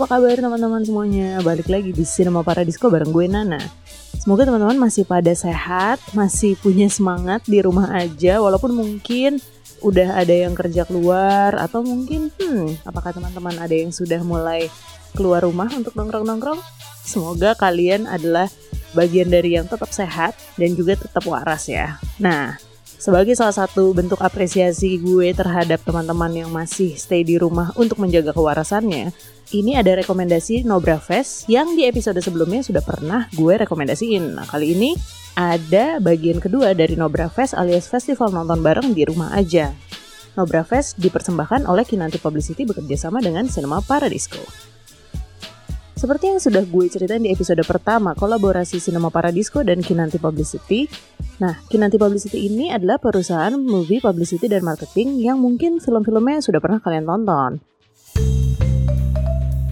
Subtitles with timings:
[0.00, 1.44] apa kabar teman-teman semuanya?
[1.44, 3.60] Balik lagi di Cinema Paradisco bareng gue Nana.
[4.16, 9.36] Semoga teman-teman masih pada sehat, masih punya semangat di rumah aja walaupun mungkin
[9.84, 14.72] udah ada yang kerja keluar atau mungkin hmm, apakah teman-teman ada yang sudah mulai
[15.12, 16.64] keluar rumah untuk nongkrong-nongkrong?
[17.04, 18.48] Semoga kalian adalah
[18.96, 22.00] bagian dari yang tetap sehat dan juga tetap waras ya.
[22.16, 22.56] Nah,
[23.00, 28.36] sebagai salah satu bentuk apresiasi gue terhadap teman-teman yang masih stay di rumah untuk menjaga
[28.36, 29.10] kewarasannya,
[29.56, 34.36] ini ada rekomendasi Nobra Fest yang di episode sebelumnya sudah pernah gue rekomendasiin.
[34.36, 34.90] Nah, kali ini
[35.34, 39.72] ada bagian kedua dari Nobra Fest alias festival nonton bareng di rumah aja.
[40.36, 44.38] Nobra Fest dipersembahkan oleh Kinanti Publicity bekerjasama dengan Cinema Paradisco.
[46.00, 50.88] Seperti yang sudah gue ceritain di episode pertama kolaborasi Cinema Paradisco dan Kinanti Publicity.
[51.44, 56.80] Nah, Kinanti Publicity ini adalah perusahaan movie publicity dan marketing yang mungkin film-filmnya sudah pernah
[56.80, 57.60] kalian tonton.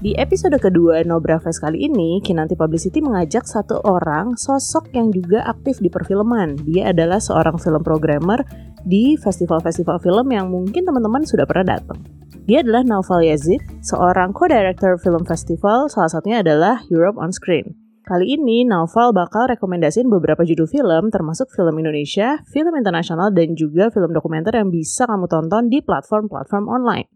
[0.00, 5.44] Di episode kedua Nobra Fest kali ini, Kinanti Publicity mengajak satu orang sosok yang juga
[5.44, 6.56] aktif di perfilman.
[6.64, 8.40] Dia adalah seorang film programmer
[8.80, 12.23] di festival-festival film yang mungkin teman-teman sudah pernah datang.
[12.44, 17.72] Dia adalah Naufal Yazid, seorang co-director film festival, salah satunya adalah Europe on Screen.
[18.04, 23.88] Kali ini Naufal bakal rekomendasiin beberapa judul film termasuk film Indonesia, film internasional, dan juga
[23.88, 27.08] film dokumenter yang bisa kamu tonton di platform-platform online.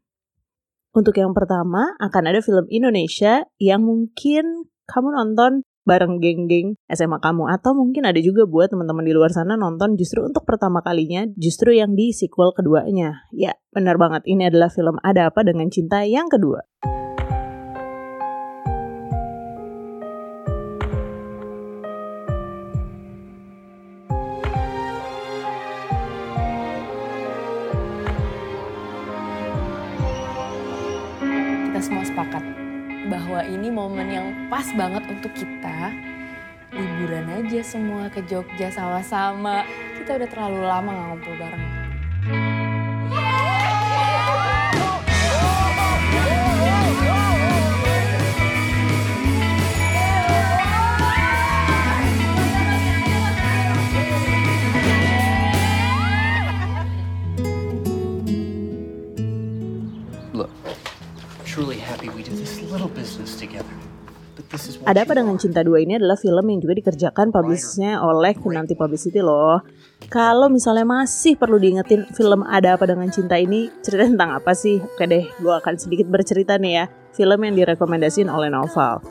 [0.97, 7.49] Untuk yang pertama, akan ada film Indonesia yang mungkin kamu nonton bareng geng-geng SMA kamu
[7.49, 11.73] atau mungkin ada juga buat teman-teman di luar sana nonton justru untuk pertama kalinya justru
[11.73, 13.25] yang di sequel keduanya.
[13.33, 16.61] Ya, benar banget ini adalah film Ada Apa Dengan Cinta yang kedua.
[31.69, 32.58] Kita semua sepakat
[33.07, 35.95] bahwa ini momen yang pas banget untuk kita
[36.75, 39.63] liburan aja semua ke Jogja sama-sama.
[39.95, 41.78] Kita udah terlalu lama ngumpul bareng.
[64.87, 65.37] Ada apa dengan.
[65.39, 69.61] Cinta 2 ini adalah film yang juga dikerjakan publisnya oleh Kinanti Publicity loh.
[70.09, 74.79] Kalau misalnya masih perlu diingetin film Ada Apa Dengan Cinta ini cerita tentang apa sih?
[74.79, 76.85] Oke deh, gue akan sedikit bercerita nih ya.
[77.13, 79.03] Film yang direkomendasiin oleh Novel.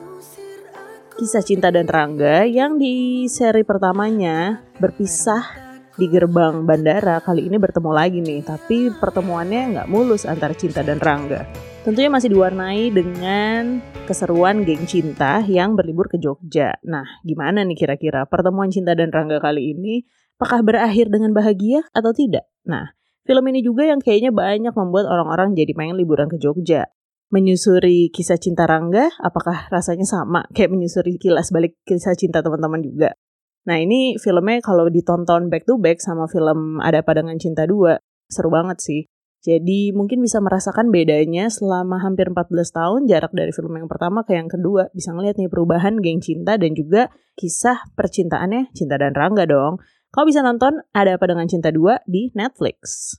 [1.18, 5.67] Kisah Cinta dan Rangga yang di seri pertamanya berpisah
[5.98, 8.46] di gerbang bandara kali ini bertemu lagi nih.
[8.46, 11.42] Tapi pertemuannya nggak mulus antara Cinta dan Rangga.
[11.82, 16.78] Tentunya masih diwarnai dengan keseruan geng cinta yang berlibur ke Jogja.
[16.86, 20.06] Nah, gimana nih kira-kira pertemuan Cinta dan Rangga kali ini?
[20.38, 22.46] Apakah berakhir dengan bahagia atau tidak?
[22.62, 22.94] Nah,
[23.26, 26.86] film ini juga yang kayaknya banyak membuat orang-orang jadi pengen liburan ke Jogja.
[27.34, 33.18] Menyusuri kisah cinta Rangga, apakah rasanya sama kayak menyusuri kilas balik kisah cinta teman-teman juga?
[33.66, 37.98] Nah, ini filmnya kalau ditonton back to back sama film Ada Apa Dengan Cinta 2,
[38.30, 39.02] seru banget sih.
[39.38, 44.34] Jadi mungkin bisa merasakan bedanya selama hampir 14 tahun jarak dari film yang pertama ke
[44.34, 44.90] yang kedua.
[44.90, 47.06] Bisa ngeliat nih perubahan geng cinta dan juga
[47.38, 49.78] kisah percintaannya Cinta dan Rangga dong.
[50.10, 53.14] Kau bisa nonton Ada Apa Dengan Cinta 2 di Netflix.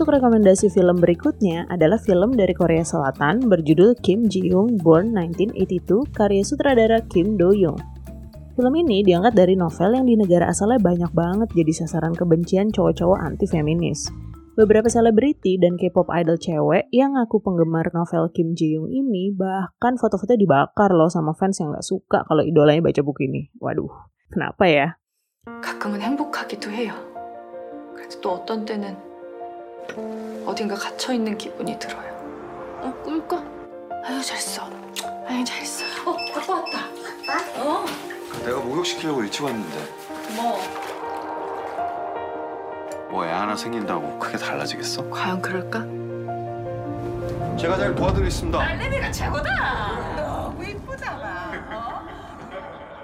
[0.00, 6.16] Untuk rekomendasi film berikutnya adalah film dari Korea Selatan berjudul Kim Ji Young Born 1982
[6.16, 7.76] karya sutradara Kim Do Young.
[8.56, 13.20] Film ini diangkat dari novel yang di negara asalnya banyak banget jadi sasaran kebencian cowok-cowok
[13.20, 14.08] anti-feminis.
[14.56, 20.00] Beberapa selebriti dan K-pop idol cewek yang ngaku penggemar novel Kim Ji Young ini bahkan
[20.00, 23.52] foto-fotonya dibakar loh sama fans yang gak suka kalau idolanya baca buku ini.
[23.60, 23.92] Waduh,
[24.32, 24.88] kenapa ya?
[25.46, 26.92] 가끔은 행복하기도 해요.
[27.94, 28.96] 그래도 또 어떤 때는
[30.45, 32.11] 어딘가 갇혀 있는 기분이 들어요.
[32.81, 33.43] 어, 꿀까?
[34.05, 34.69] 아유 잘했어.
[35.27, 35.85] 아유 잘했어.
[36.09, 36.79] 어, 아빠 왔다.
[37.57, 37.85] 어,
[38.45, 39.77] 내가 목욕시키려고 일찍 왔는데
[43.09, 45.09] 뭐뭐애 하나 생긴다고 크게 달라지겠어?
[45.09, 45.85] 과연 그럴까?
[47.57, 48.59] 제가 잘 도와드리겠습니다.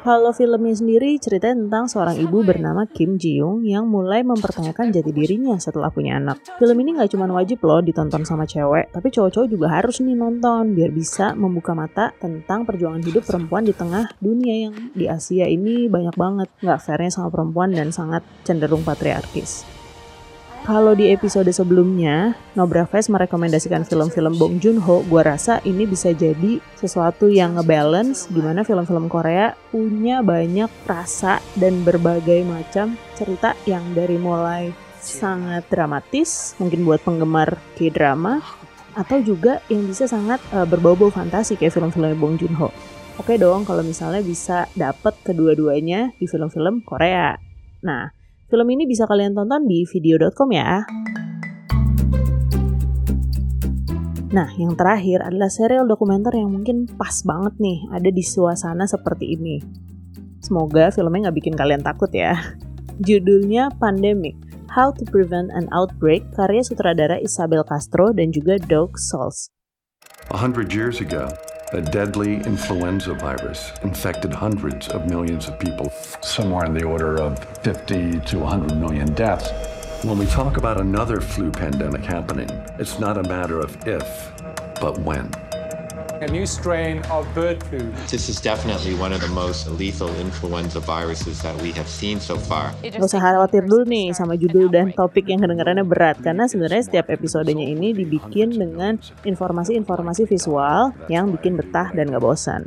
[0.07, 5.11] Kalau filmnya sendiri cerita tentang seorang ibu bernama Kim Ji Young yang mulai mempertanyakan jati
[5.11, 6.39] dirinya setelah punya anak.
[6.55, 10.71] Film ini nggak cuma wajib loh ditonton sama cewek, tapi cowok-cowok juga harus nih nonton
[10.79, 15.91] biar bisa membuka mata tentang perjuangan hidup perempuan di tengah dunia yang di Asia ini
[15.91, 19.76] banyak banget nggak fairnya sama perempuan dan sangat cenderung patriarkis.
[20.63, 26.57] Kalau di episode sebelumnya Nobra Fest merekomendasikan film-film Bong Joon-ho, gue rasa ini bisa jadi
[26.79, 34.17] sesuatu yang ngebalance gimana film-film Korea punya banyak rasa dan berbagai macam cerita yang dari
[34.17, 38.41] mulai sangat dramatis, mungkin buat penggemar K-drama,
[38.97, 42.73] atau juga yang bisa sangat uh, berbau-bau fantasi kayak film-film Bong Joon-ho.
[43.17, 47.33] Oke dong kalau misalnya bisa dapet kedua-duanya di film-film Korea.
[47.81, 48.13] Nah,
[48.47, 50.87] Film ini bisa kalian tonton di video.com ya.
[54.31, 59.35] Nah, yang terakhir adalah serial dokumenter yang mungkin pas banget nih ada di suasana seperti
[59.35, 59.59] ini.
[60.39, 62.39] Semoga filmnya nggak bikin kalian takut ya.
[63.03, 64.39] Judulnya Pandemic,
[64.71, 68.95] How to Prevent an Outbreak, karya sutradara Isabel Castro dan juga Doug.
[70.31, 71.27] A hundred years ago,
[71.73, 75.91] A deadly influenza virus infected hundreds of millions of people,
[76.21, 79.51] somewhere in the order of 50 to 100 million deaths.
[80.05, 82.49] When we talk about another flu pandemic happening,
[82.79, 84.31] it's not a matter of if,
[84.79, 85.29] but when.
[86.21, 87.81] A new strain of bird flu.
[88.09, 92.35] This is definitely one of the most lethal influenza viruses that we have seen so
[92.37, 92.73] far.
[92.81, 97.13] Gak usah khawatir dulu nih sama judul dan topik yang kedengarannya berat karena sebenarnya setiap
[97.13, 102.65] episodenya ini dibikin dengan informasi-informasi visual yang bikin betah dan gak bosan.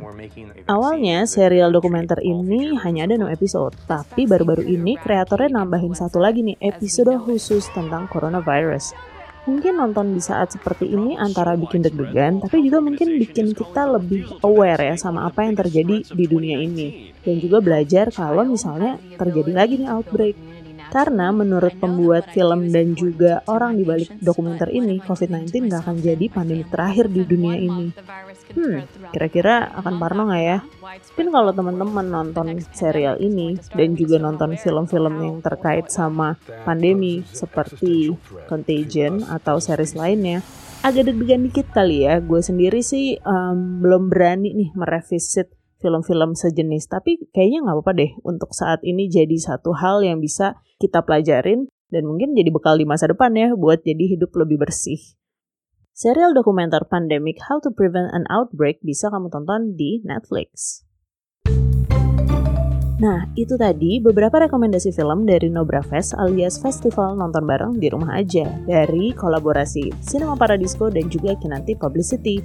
[0.71, 6.45] Awalnya serial dokumenter ini hanya ada 6 episode, tapi baru-baru ini kreatornya nambahin satu lagi
[6.45, 9.10] nih episode khusus tentang coronavirus
[9.49, 14.27] mungkin nonton di saat seperti ini antara bikin deg-degan, tapi juga mungkin bikin kita lebih
[14.45, 17.13] aware ya sama apa yang terjadi di dunia ini.
[17.21, 20.35] Dan juga belajar kalau misalnya terjadi lagi nih outbreak.
[20.91, 26.25] Karena menurut pembuat film dan juga orang di balik dokumenter ini, COVID-19 nggak akan jadi
[26.27, 27.95] pandemi terakhir di dunia ini.
[28.51, 28.83] Hmm,
[29.15, 30.59] kira-kira akan parno nggak ya?
[31.15, 36.35] Mungkin kalau teman-teman nonton serial ini dan juga nonton film-film yang terkait sama
[36.67, 38.11] pandemi seperti
[38.51, 40.43] Contagion atau series lainnya,
[40.83, 42.19] agak deg-degan dikit kali ya.
[42.19, 46.87] Gue sendiri sih um, belum berani nih merevisit film-film sejenis.
[46.87, 51.67] Tapi kayaknya nggak apa-apa deh untuk saat ini jadi satu hal yang bisa kita pelajarin
[51.91, 55.01] dan mungkin jadi bekal di masa depan ya buat jadi hidup lebih bersih.
[55.91, 60.81] Serial dokumenter Pandemic How to Prevent an Outbreak bisa kamu tonton di Netflix.
[63.01, 68.13] Nah, itu tadi beberapa rekomendasi film dari Nobra Fest alias Festival Nonton Bareng di Rumah
[68.13, 72.37] Aja dari kolaborasi Cinema Paradisco dan juga Kinanti Publicity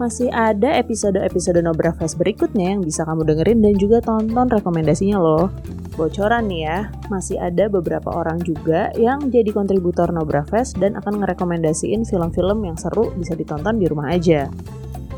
[0.00, 5.52] masih ada episode-episode Nobra Fest berikutnya yang bisa kamu dengerin dan juga tonton rekomendasinya loh.
[5.92, 6.78] Bocoran nih ya,
[7.12, 12.80] masih ada beberapa orang juga yang jadi kontributor Nobra Fest dan akan ngerekomendasiin film-film yang
[12.80, 14.48] seru bisa ditonton di rumah aja.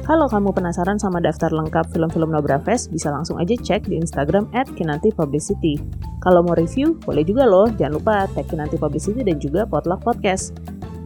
[0.05, 4.44] Kalau kamu penasaran sama daftar lengkap film-film Nobra Fest, bisa langsung aja cek di Instagram
[4.53, 5.81] at Kinanti Publicity.
[6.21, 7.73] Kalau mau review, boleh juga loh.
[7.73, 10.53] Jangan lupa tag Kinanti Publicity dan juga Potluck Podcast.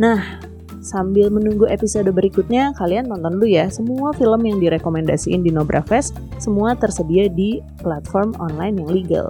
[0.02, 0.42] Nah,
[0.78, 6.14] Sambil menunggu episode berikutnya, kalian nonton dulu ya semua film yang direkomendasiin di Nobra Fest,
[6.38, 9.26] semua tersedia di platform online yang legal.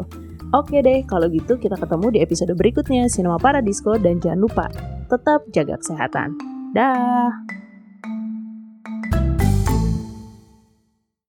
[0.56, 4.66] Oke deh, kalau gitu kita ketemu di episode berikutnya Cinema Paradisco dan jangan lupa
[5.12, 6.36] tetap jaga kesehatan.
[6.72, 7.32] Dah.